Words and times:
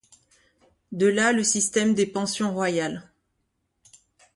De 0.91 1.05
là 1.05 1.31
le 1.31 1.43
système 1.43 1.93
des 1.93 2.07
pensions 2.07 2.51
royales. 2.51 3.07